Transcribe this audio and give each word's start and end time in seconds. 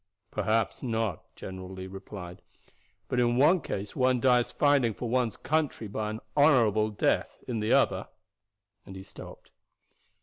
"Perhaps 0.31 0.81
not," 0.81 1.25
General 1.35 1.69
Lee 1.69 1.85
replied; 1.85 2.41
"but 3.07 3.19
in 3.19 3.35
one 3.37 3.61
case 3.61 3.95
one 3.95 4.19
dies 4.19 4.51
fighting 4.51 4.95
for 4.95 5.07
one's 5.07 5.37
country 5.37 5.87
by 5.87 6.09
an 6.09 6.19
honorable 6.35 6.89
death, 6.89 7.43
in 7.47 7.59
the 7.59 7.71
other" 7.71 8.07
and 8.83 8.95
he 8.95 9.03
stopped. 9.03 9.51